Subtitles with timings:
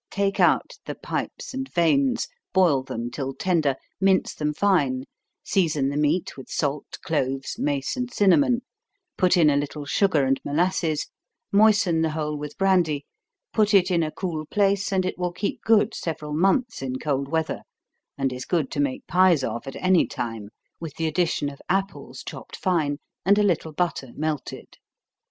[0.09, 5.03] Take out the pipes and veins, boil them till tender, mince them fine,
[5.43, 8.63] season the meat with salt, cloves, mace, and cinnamon,
[9.15, 11.05] put in a little sugar and molasses,
[11.51, 13.05] moisten the whole with brandy,
[13.53, 17.27] put it in a cool place, and it will keep good several months in cold
[17.27, 17.61] weather,
[18.17, 20.47] and is good to make pies of at any time,
[20.79, 24.79] with the addition of apples chopped fine, and a little butter melted.